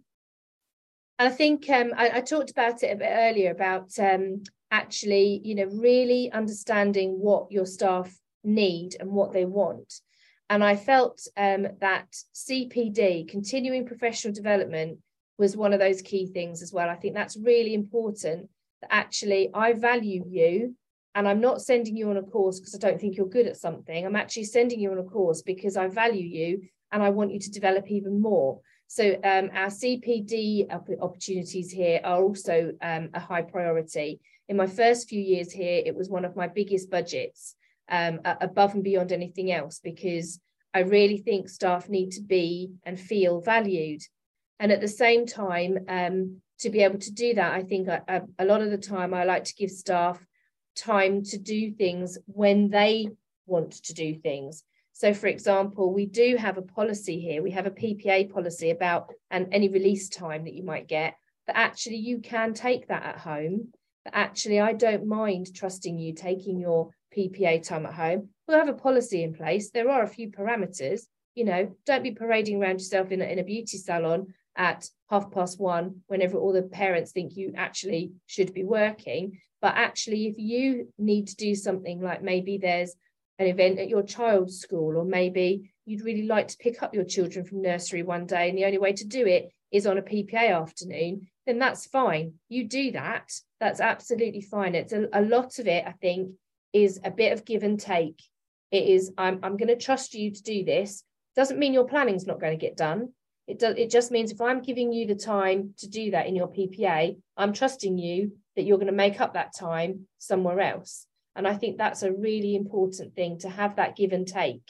[1.19, 5.55] I think um, I, I, talked about it a bit earlier about um, actually, you
[5.55, 8.11] know, really understanding what your staff
[8.43, 10.01] need and what they want
[10.51, 14.99] and I felt um, that CPD, continuing professional development,
[15.39, 16.91] was one of those key things as well.
[16.91, 18.51] I think that's really important
[18.83, 20.75] that actually I value you
[21.15, 23.57] and I'm not sending you on a course because I don't think you're good at
[23.57, 24.05] something.
[24.05, 27.39] I'm actually sending you on a course because I value you and I want you
[27.39, 28.61] to develop even more.
[28.89, 30.67] So um, our CPD
[31.01, 34.21] opportunities here are also um, a high priority.
[34.49, 37.55] In my first few years here, it was one of my biggest budgets
[37.91, 40.41] um, above and beyond anything else because
[40.73, 44.03] I really think staff need to be and feel valued.
[44.59, 48.01] And at the same time, um, to be able to do that, I think I,
[48.07, 50.25] I, a lot of the time I like to give staff
[50.77, 53.09] time to do things when they
[53.47, 54.63] want to do things.
[54.93, 57.43] So, for example, we do have a policy here.
[57.43, 61.15] We have a PPA policy about and any release time that you might get.
[61.47, 63.73] That actually you can take that at home.
[64.05, 68.29] That actually I don't mind trusting you taking your PPA time at home.
[68.47, 69.71] We'll have a policy in place.
[69.71, 71.03] There are a few parameters.
[71.35, 75.31] You know, don't be parading around yourself in a, in a beauty salon at half
[75.31, 79.39] past one whenever all the parents think you actually should be working.
[79.63, 82.95] But actually, if you need to do something like maybe there's
[83.39, 87.05] an event at your child's school, or maybe you'd really like to pick up your
[87.05, 90.03] children from nursery one day, and the only way to do it is on a
[90.03, 92.35] PPA afternoon, then that's fine.
[92.49, 93.33] You do that.
[93.61, 94.75] That's absolutely fine.
[94.75, 96.33] It's a, a lot of it, I think,
[96.73, 98.23] is a bit of give and take.
[98.71, 101.03] It is, I'm, I'm going to trust you to do this.
[101.37, 103.11] Doesn't mean your planning's not going to get done.
[103.47, 106.37] It, does, it just means if I'm giving you the time to do that in
[106.37, 111.07] your PPA, I'm trusting you that you're going to make up that time somewhere else.
[111.35, 114.63] And I think that's a really important thing to have that give and take.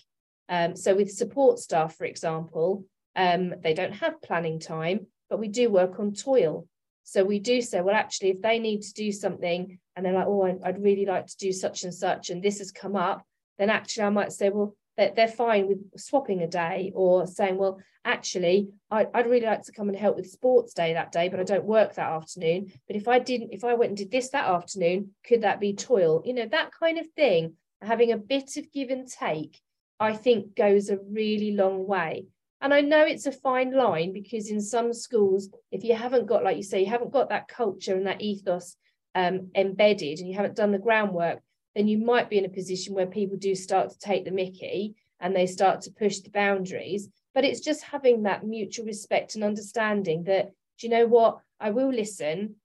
[0.48, 2.84] Um, so with support staff, for example,
[3.16, 6.66] um, they don't have planning time, but we do work on toil.
[7.10, 10.28] So we do say, well, actually, if they need to do something and they're like,
[10.28, 13.26] oh, I'd really like to do such and such, and this has come up,
[13.58, 17.80] then actually I might say, well, they're fine with swapping a day or saying, well,
[18.04, 21.40] actually, I'd, I'd really like to come and help with sports day that day, but
[21.40, 22.70] I don't work that afternoon.
[22.86, 25.74] But if I didn't, if I went and did this that afternoon, could that be
[25.74, 26.22] toil?
[26.24, 29.60] You know, that kind of thing, having a bit of give and take,
[29.98, 32.26] I think goes a really long way.
[32.60, 36.44] And I know it's a fine line because in some schools, if you haven't got,
[36.44, 38.76] like you say, you haven't got that culture and that ethos
[39.14, 41.40] um, embedded and you haven't done the groundwork,
[41.74, 44.94] then you might be in a position where people do start to take the mickey
[45.20, 47.08] and they start to push the boundaries.
[47.34, 51.38] But it's just having that mutual respect and understanding that, do you know what?
[51.60, 52.56] I will listen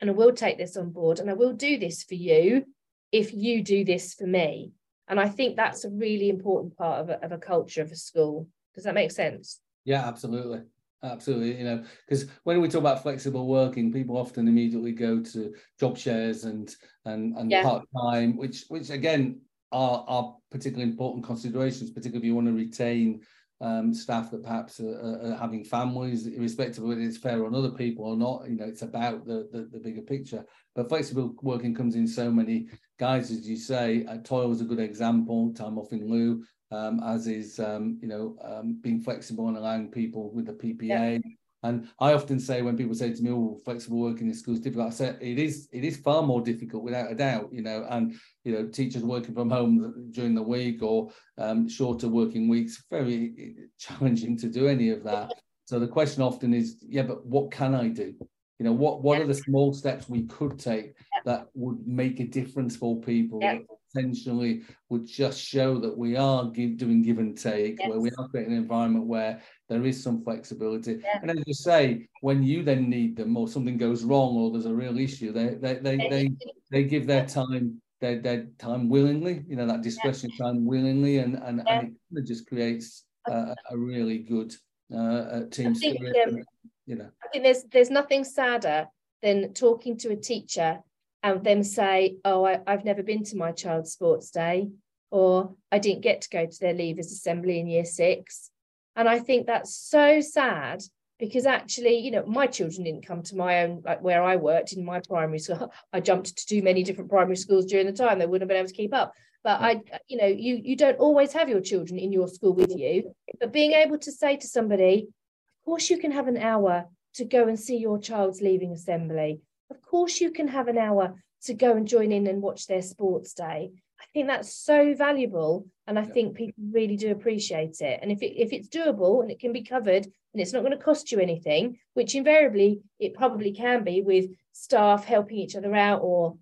[0.00, 2.66] and I will take this on board and I will do this for you
[3.10, 4.72] if you do this for me.
[5.08, 7.96] And I think that's a really important part of a, of a culture of a
[7.96, 8.48] school.
[8.74, 9.60] Does that make sense?
[9.84, 10.62] Yeah, absolutely.
[11.04, 15.52] Absolutely, you know, because when we talk about flexible working, people often immediately go to
[15.80, 16.72] job shares and
[17.04, 17.64] and and yeah.
[17.64, 19.40] part time, which which again
[19.72, 23.20] are are particularly important considerations, particularly if you want to retain
[23.60, 27.70] um, staff that perhaps are, are, having families, irrespective of whether it's fair on other
[27.70, 28.48] people or not.
[28.48, 30.44] You know, it's about the, the, the bigger picture.
[30.74, 32.66] But flexible working comes in so many
[32.98, 34.04] guises, as you say.
[34.04, 35.52] Uh, toil is a good example.
[35.54, 39.90] Time off in lieu um, as is um, you know um, being flexible and allowing
[39.90, 41.14] people with the PPA.
[41.14, 41.18] Yeah.
[41.64, 44.88] And I often say when people say to me, "Oh, flexible working in schools difficult,"
[44.88, 47.50] I say it is it is far more difficult without a doubt.
[47.52, 52.08] You know, and you know teachers working from home during the week or um, shorter
[52.08, 55.32] working weeks very challenging to do any of that.
[55.66, 58.12] So the question often is, yeah, but what can I do?
[58.58, 59.24] You know, what what yeah.
[59.24, 63.38] are the small steps we could take that would make a difference for people?
[63.40, 63.58] Yeah
[63.92, 67.88] potentially would just show that we are give, doing give and take, yes.
[67.88, 71.00] where we are creating an environment where there is some flexibility.
[71.02, 71.18] Yeah.
[71.22, 74.66] And as you say, when you then need them or something goes wrong or there's
[74.66, 76.30] a real issue, they they they they,
[76.70, 80.46] they give their time their, their time willingly, you know, that discretionary yeah.
[80.46, 81.80] time willingly, and and, yeah.
[81.80, 84.54] and it just creates a, a really good
[84.94, 86.16] uh, team think, spirit.
[86.28, 86.42] Um,
[86.86, 88.88] you know, I think there's there's nothing sadder
[89.22, 90.80] than talking to a teacher
[91.22, 94.70] and them say, oh, I, have never been to my child's sports day,
[95.10, 98.50] or I didn't get to go to their leavers assembly in year six.
[98.96, 100.82] And I think that's so sad
[101.18, 104.72] because actually, you know, my children didn't come to my own, like where I worked
[104.72, 105.72] in my primary school.
[105.92, 108.18] I jumped to too many different primary schools during the time.
[108.18, 109.12] They wouldn't have been able to keep up.
[109.44, 112.76] But I, you know, you you don't always have your children in your school with
[112.76, 113.12] you.
[113.40, 117.24] But being able to say to somebody, of course you can have an hour to
[117.24, 119.40] go and see your child's leaving assembly
[119.72, 122.82] of course you can have an hour to go and join in and watch their
[122.82, 123.72] sports day.
[124.00, 126.12] I think that's so valuable, and I yeah.
[126.12, 128.00] think people really do appreciate it.
[128.02, 130.76] And if it, if it's doable and it can be covered, and it's not going
[130.76, 135.74] to cost you anything, which invariably it probably can be with staff helping each other
[135.74, 136.36] out or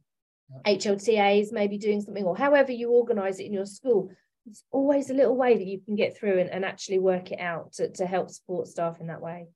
[0.67, 0.75] yeah.
[0.75, 4.11] HLTAs maybe doing something, or however you organise it in your school.
[4.47, 7.41] It's always a little way that you can get through and, and actually work it
[7.41, 9.47] out to, to help support staff in that way.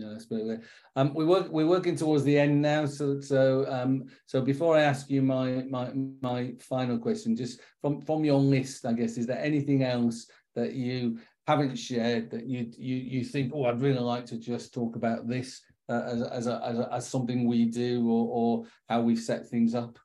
[0.00, 0.56] No, absolutely.
[0.96, 2.86] Um, we work we're working towards the end now.
[2.86, 8.00] So so um, so before I ask you my my my final question, just from
[8.00, 12.72] from your list, I guess, is there anything else that you haven't shared that you
[12.78, 15.60] you you think, oh, I'd really like to just talk about this
[15.90, 19.48] uh, as as, a, as, a, as something we do or or how we've set
[19.48, 19.98] things up?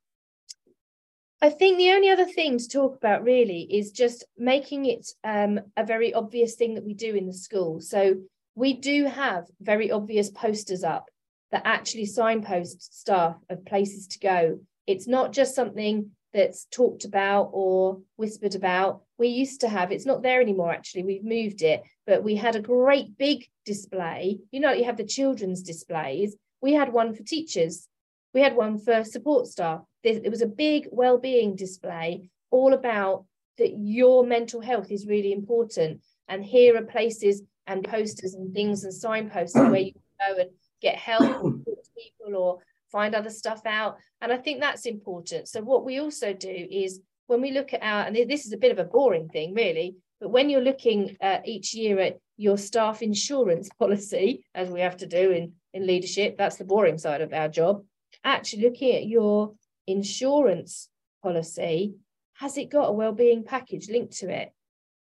[1.42, 5.62] I think the only other thing to talk about really is just making it um,
[5.78, 7.80] a very obvious thing that we do in the school.
[7.80, 8.16] So
[8.56, 11.10] we do have very obvious posters up
[11.52, 14.60] that actually signpost staff of places to go.
[14.88, 19.02] It's not just something that's talked about or whispered about.
[19.18, 22.56] We used to have, it's not there anymore actually, we've moved it, but we had
[22.56, 24.40] a great big display.
[24.52, 26.36] You know, you have the children's displays.
[26.62, 27.88] We had one for teachers,
[28.34, 29.82] we had one for support staff.
[30.04, 33.26] It was a big well-being display all about
[33.58, 36.02] that your mental health is really important.
[36.28, 40.50] And here are places and posters and things and signposts where you can go and
[40.82, 42.60] get help or talk to people or
[42.92, 43.98] find other stuff out.
[44.22, 45.48] And I think that's important.
[45.48, 48.58] So what we also do is when we look at our, and this is a
[48.58, 52.58] bit of a boring thing, really, but when you're looking uh, each year at your
[52.58, 57.22] staff insurance policy, as we have to do in, in leadership, that's the boring side
[57.22, 57.84] of our job.
[58.24, 59.54] Actually, looking at your
[59.88, 60.90] insurance
[61.22, 61.96] policy,
[62.36, 64.52] has it got a well-being package linked to it?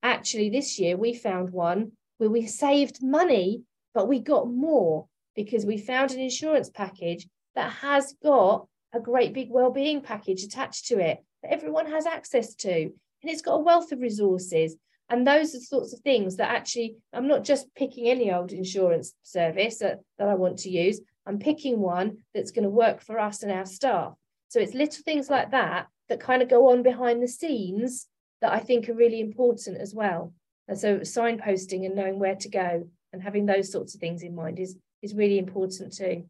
[0.03, 1.93] Actually, this year we found one
[2.23, 3.63] where we saved money,
[3.95, 9.33] but we got more because we found an insurance package that has got a great
[9.33, 12.71] big well-being package attached to it that everyone has access to.
[12.71, 12.93] And
[13.25, 14.77] it's got a wealth of resources.
[15.09, 18.53] And those are the sorts of things that actually, I'm not just picking any old
[18.53, 21.01] insurance service that, that I want to use.
[21.27, 24.15] I'm picking one that's going to work for us and our staff.
[24.47, 28.07] So it's little things like that that kind of go on behind the scenes
[28.43, 30.33] that I think are really important as well.
[30.69, 34.35] And so signposting and knowing where to go and having those sorts of things in
[34.35, 36.25] mind is is really important too.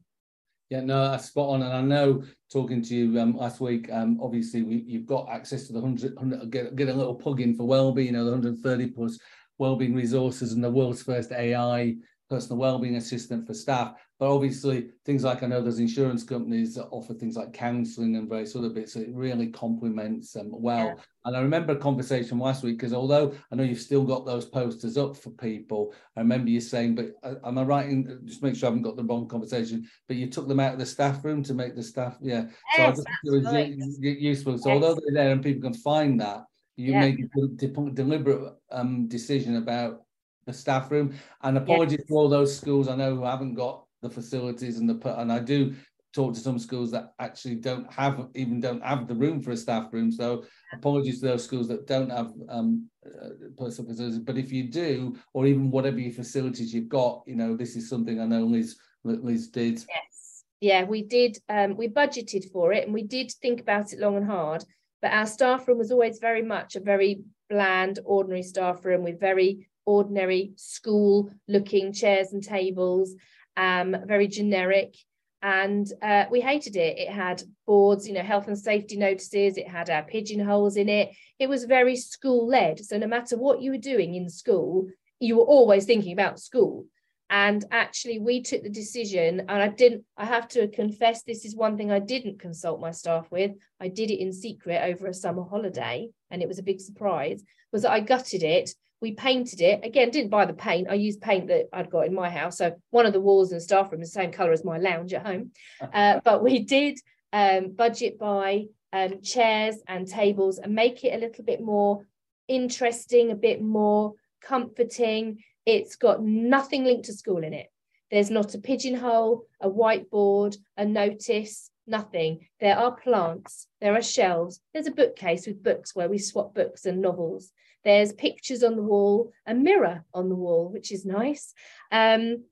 [0.70, 1.62] Yeah, no, that's spot on.
[1.62, 5.66] And I know talking to you um, last week, um, obviously we, you've got access
[5.66, 8.30] to the 100, 100 get, get a little plug in for Welbee, you know, the
[8.30, 9.18] 130 plus
[9.58, 11.94] wellbeing resources and the world's first AI
[12.32, 13.94] personal wellbeing assistant for staff.
[14.18, 18.28] But obviously, things like I know there's insurance companies that offer things like counselling and
[18.28, 18.94] various other bits.
[18.94, 20.86] So it really complements them well.
[20.86, 20.94] Yeah.
[21.24, 24.46] And I remember a conversation last week because although I know you've still got those
[24.46, 28.42] posters up for people, I remember you saying, but uh, am I right in just
[28.42, 29.86] make sure I haven't got the wrong conversation?
[30.08, 32.44] But you took them out of the staff room to make the staff, yeah.
[32.76, 34.56] Yes, so I just it was useful.
[34.56, 34.74] So yes.
[34.74, 36.44] although they're there and people can find that,
[36.76, 37.00] you yeah.
[37.00, 40.02] make a deliberate um, decision about
[40.46, 41.14] the staff room.
[41.42, 42.08] And apologies yes.
[42.08, 45.38] to all those schools I know who haven't got the facilities and the and I
[45.38, 45.74] do
[46.12, 49.56] talk to some schools that actually don't have even don't have the room for a
[49.56, 50.12] staff room.
[50.12, 54.18] So apologies to those schools that don't have um, uh, personal facilities.
[54.18, 57.88] But if you do, or even whatever your facilities you've got, you know, this is
[57.88, 59.74] something I know Liz Liz did.
[59.74, 61.38] Yes, yeah, we did.
[61.48, 64.64] Um, we budgeted for it, and we did think about it long and hard.
[65.00, 69.18] But our staff room was always very much a very bland, ordinary staff room with
[69.18, 73.14] very ordinary school looking chairs and tables,
[73.56, 74.94] um, very generic.
[75.42, 76.98] And uh, we hated it.
[76.98, 79.56] It had boards, you know, health and safety notices.
[79.56, 81.10] It had our pigeonholes in it.
[81.40, 82.78] It was very school led.
[82.78, 84.86] So no matter what you were doing in school,
[85.18, 86.86] you were always thinking about school.
[87.28, 91.56] And actually, we took the decision, and I didn't, I have to confess, this is
[91.56, 93.52] one thing I didn't consult my staff with.
[93.80, 97.42] I did it in secret over a summer holiday, and it was a big surprise,
[97.72, 99.84] was that I gutted it we painted it.
[99.84, 100.88] Again didn't buy the paint.
[100.88, 102.56] I used paint that i'd got in my house.
[102.58, 104.78] So one of the walls in the staff room is the same color as my
[104.78, 105.50] lounge at home.
[105.92, 106.98] Uh, but we did
[107.32, 112.06] um, budget buy um, chairs and tables and make it a little bit more
[112.48, 115.42] interesting a bit more comforting.
[115.66, 117.66] It's got nothing linked to school in it.
[118.10, 122.46] There's not a pigeonhole a whiteboard a notice nothing.
[122.60, 123.66] There are plants.
[123.80, 124.60] There are shelves.
[124.72, 127.50] There's a bookcase with books where we swap books and novels
[127.84, 131.52] there's pictures on the wall, a mirror on the wall, which is nice.
[131.90, 132.44] Um,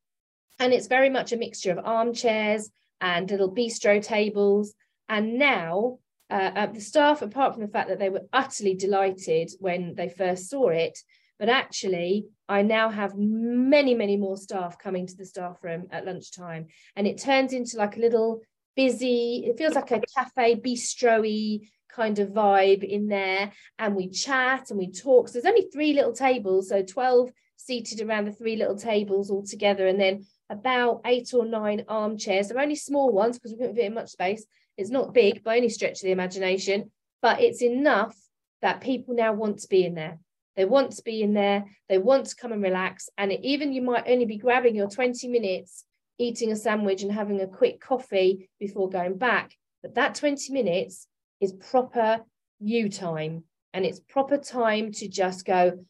[0.58, 2.70] and it's very much a mixture of armchairs
[3.00, 4.74] and little bistro tables.
[5.08, 5.98] And now
[6.30, 10.08] uh, uh, the staff, apart from the fact that they were utterly delighted when they
[10.08, 10.98] first saw it,
[11.38, 16.04] but actually, I now have many, many more staff coming to the staff room at
[16.04, 16.66] lunchtime.
[16.96, 18.42] And it turns into like a little
[18.76, 21.60] busy, it feels like a cafe bistro
[21.94, 25.28] kind of vibe in there and we chat and we talk.
[25.28, 29.44] So there's only three little tables so 12 seated around the three little tables all
[29.44, 32.48] together and then about eight or nine armchairs.
[32.48, 34.44] They're only small ones because we couldn't fit in much space.
[34.76, 36.90] It's not big by any stretch of the imagination
[37.22, 38.16] but it's enough
[38.62, 40.18] that people now want to be in there.
[40.56, 41.64] They want to be in there.
[41.88, 43.08] They want to come and relax.
[43.16, 45.84] And it, even you might only be grabbing your 20 minutes
[46.18, 49.56] eating a sandwich and having a quick coffee before going back.
[49.82, 51.06] But that 20 minutes
[51.40, 52.20] is proper
[52.58, 55.84] you time and it's proper time to just go,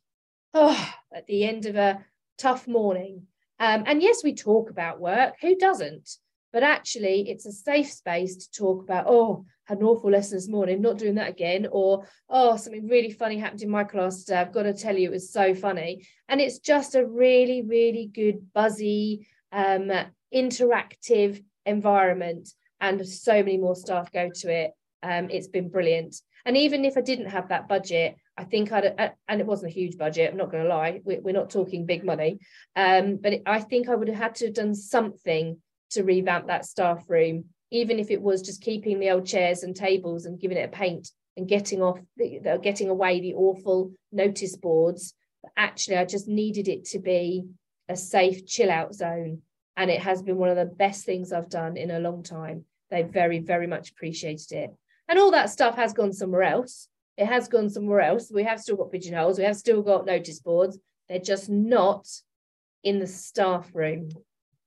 [0.55, 2.05] oh, at the end of a
[2.39, 3.27] tough morning.
[3.59, 5.35] Um, and yes, we talk about work.
[5.41, 6.09] Who doesn't?
[6.53, 10.49] But actually, it's a safe space to talk about, oh, had an awful lesson this
[10.49, 11.69] morning, not doing that again.
[11.71, 14.39] Or, oh, something really funny happened in my class today.
[14.39, 16.07] I've got to tell you, it was so funny.
[16.29, 19.93] And it's just a really, really good, buzzy, um,
[20.35, 22.49] interactive environment.
[22.81, 24.73] And so many more staff go to it.
[25.03, 26.17] Um, it's been brilliant.
[26.45, 29.73] And even if I didn't have that budget, I think I'd, uh, and it wasn't
[29.73, 32.39] a huge budget, I'm not going to lie, we're, not talking big money,
[32.77, 35.59] um, but I think I would have had to have done something
[35.91, 39.77] to revamp that staff room, even if it was just keeping the old chairs and
[39.77, 44.57] tables and giving it a paint and getting off, the, getting away the awful notice
[44.57, 45.15] boards.
[45.43, 47.45] But actually, I just needed it to be
[47.89, 49.43] a safe chill out zone.
[49.77, 52.65] And it has been one of the best things I've done in a long time.
[52.91, 54.71] They very, very much appreciated it.
[55.11, 56.87] And all that stuff has gone somewhere else.
[57.17, 58.31] It has gone somewhere else.
[58.33, 59.39] We have still got pigeonholes.
[59.39, 60.79] We have still got notice boards.
[61.09, 62.07] They're just not
[62.85, 64.11] in the staff room.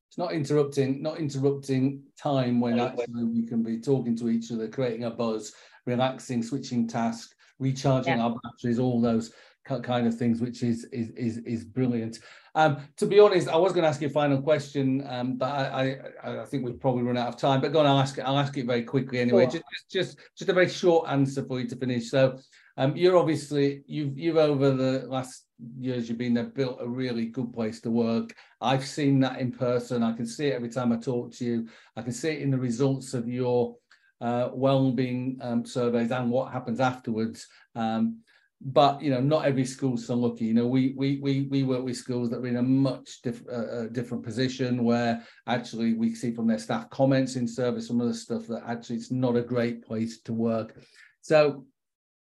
[0.10, 4.68] It's not interrupting, not interrupting time when actually we can be talking to each other,
[4.68, 5.54] creating a buzz,
[5.86, 8.26] relaxing, switching tasks, recharging yeah.
[8.26, 9.32] our batteries, all those
[9.66, 12.20] kind of things, which is is is, is brilliant.
[12.56, 15.50] Um, to be honest, I was going to ask you a final question, um, but
[15.50, 17.62] I, I, I think we've probably run out of time.
[17.62, 18.22] But go on, I'll ask it.
[18.22, 19.46] I'll ask it very quickly anyway.
[19.46, 22.12] Just, just just a very short answer for you to finish.
[22.12, 22.38] So,
[22.78, 25.46] um, you're obviously you've you've over the last
[25.80, 28.36] years you've been there built a really good place to work.
[28.62, 30.04] I've seen that in person.
[30.04, 31.68] I can see it every time I talk to you.
[31.96, 33.76] I can see it in the results of your
[34.22, 37.48] uh, well-being um, surveys and what happens afterwards.
[37.76, 38.20] Um,
[38.66, 40.46] but you know, not every school's so lucky.
[40.46, 43.48] You know, we we we we work with schools that are in a much diff-
[43.52, 48.08] uh, different position where actually we see from their staff comments in service, some of
[48.08, 50.78] the stuff that actually it's not a great place to work.
[51.22, 51.66] So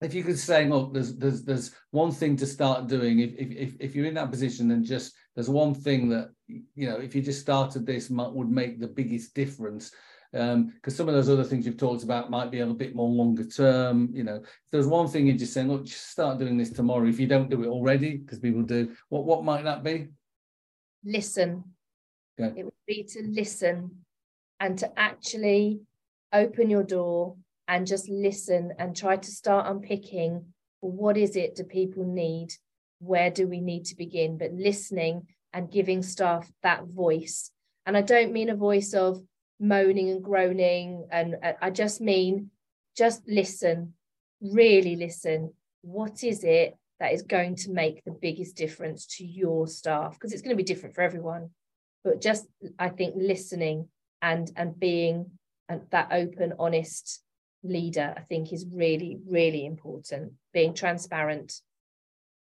[0.01, 3.21] if you could say, look, there's there's there's one thing to start doing.
[3.21, 6.97] If if if you're in that position, then just there's one thing that you know,
[6.97, 9.93] if you just started this, would make the biggest difference.
[10.33, 12.95] Because um, some of those other things you've talked about might be a little bit
[12.95, 14.09] more longer term.
[14.15, 17.07] You know, if there's one thing you're just saying, look, just start doing this tomorrow.
[17.07, 20.09] If you don't do it already, because people do, what what might that be?
[21.05, 21.65] Listen.
[22.41, 22.61] Okay.
[22.61, 23.91] It would be to listen
[24.59, 25.81] and to actually
[26.33, 27.37] open your door
[27.69, 30.45] and just listen and try to start unpicking
[30.81, 32.49] what is it do people need
[32.99, 37.51] where do we need to begin but listening and giving staff that voice
[37.87, 39.23] and i don't mean a voice of
[39.63, 42.51] moaning and groaning and i just mean
[42.97, 43.95] just listen
[44.41, 45.53] really listen
[45.83, 50.33] what is it that is going to make the biggest difference to your staff because
[50.33, 51.49] it's going to be different for everyone
[52.03, 52.47] but just
[52.79, 53.89] i think listening
[54.21, 55.31] and and being
[55.69, 57.23] and that open honest
[57.63, 60.33] leader, I think, is really, really important.
[60.53, 61.61] Being transparent.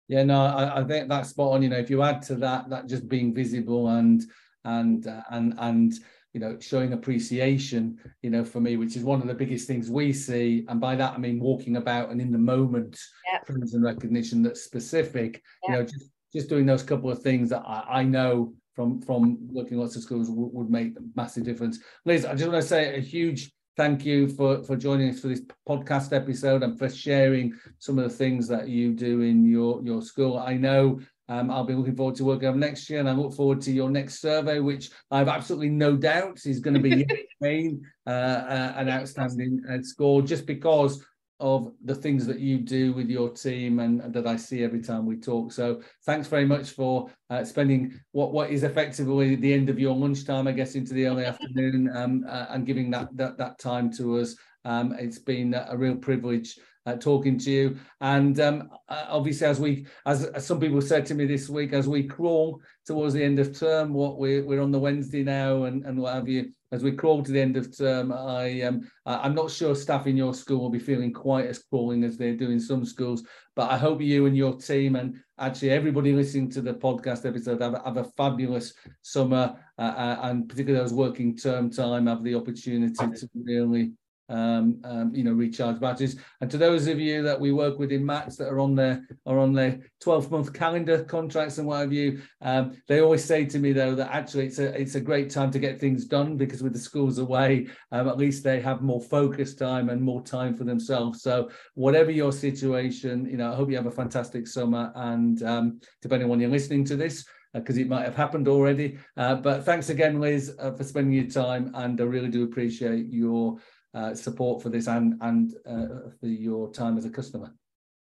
[0.09, 1.63] Yeah, no, I, I think that's spot on.
[1.63, 4.23] You know, if you add to that, that just being visible and
[4.65, 5.95] and uh, and and
[6.39, 9.91] you know showing appreciation you know for me which is one of the biggest things
[9.91, 12.97] we see and by that i mean walking about and in the moment
[13.33, 13.45] yep.
[13.49, 15.43] and recognition that's specific yep.
[15.65, 19.37] you know just just doing those couple of things that i, I know from from
[19.51, 22.63] looking at lots of schools would, would make a massive difference liz i just want
[22.63, 26.77] to say a huge thank you for, for joining us for this podcast episode and
[26.77, 30.37] for sharing some of the things that you do in your, your school.
[30.37, 30.99] I know
[31.29, 33.73] um, I'll be looking forward to working on next year, and I look forward to
[33.73, 37.05] your next survey, which I have absolutely no doubts is going to be
[38.07, 41.05] uh, uh, an outstanding uh, score, just because
[41.41, 44.81] of the things that you do with your team and, and, that I see every
[44.81, 45.53] time we talk.
[45.53, 49.95] So thanks very much for uh, spending what what is effectively the end of your
[49.95, 53.93] lunchtime, I guess, into the early afternoon, um, uh, and giving that that that time
[53.95, 54.35] to us.
[54.65, 56.59] Um, it's been a real privilege
[56.89, 57.77] uh, talking to you.
[58.01, 61.73] And um, uh, obviously, as we, as, as, some people said to me this week,
[61.73, 65.65] as we crawl towards the end of term, what we're, we're on the Wednesday now
[65.65, 68.89] and, and what have you, as we crawl to the end of term, I um,
[69.07, 72.33] I'm not sure staff in your school will be feeling quite as crawling as they
[72.33, 73.23] do in some schools.
[73.57, 77.63] But I hope you and your team and actually everybody listening to the podcast episode
[77.63, 82.35] have, have a fabulous summer, uh, uh, and particularly those working term time have the
[82.35, 83.93] opportunity to really
[84.29, 86.17] um, um, you know, recharge batteries.
[86.41, 89.07] And to those of you that we work with in MATS that are on their
[89.27, 93.45] are on their 12 month calendar contracts and what have you, um, they always say
[93.47, 96.37] to me though that actually it's a it's a great time to get things done
[96.37, 100.23] because with the schools away, um, at least they have more focus time and more
[100.23, 101.23] time for themselves.
[101.23, 104.93] So whatever your situation, you know, I hope you have a fantastic summer.
[104.95, 107.25] And um, depending on when you're listening to this,
[107.55, 108.99] because uh, it might have happened already.
[109.17, 113.07] Uh, but thanks again, Liz, uh, for spending your time, and I really do appreciate
[113.13, 113.57] your
[113.95, 117.53] uh, support for this and and uh, for your time as a customer.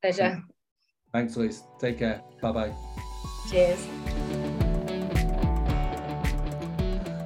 [0.01, 0.41] Pleasure.
[1.13, 1.63] Thanks, Liz.
[1.79, 2.21] Take care.
[2.41, 2.73] Bye bye.
[3.49, 3.79] Cheers.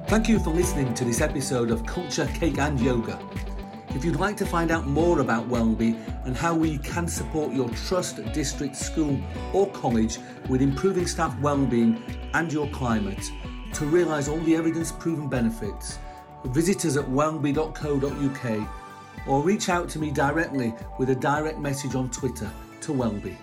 [0.06, 3.18] Thank you for listening to this episode of Culture, Cake and Yoga.
[3.94, 5.96] If you'd like to find out more about Welbee
[6.26, 9.18] and how we can support your trust district school
[9.52, 12.02] or college with improving staff well-being
[12.34, 13.30] and your climate
[13.74, 15.98] to realise all the evidence proven benefits,
[16.46, 18.68] visit us at welbee.co.uk
[19.26, 23.36] or reach out to me directly with a direct message on Twitter to Welbee.